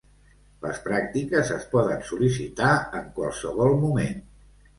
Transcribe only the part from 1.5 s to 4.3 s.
es poden sol·licitar en qualsevol moment.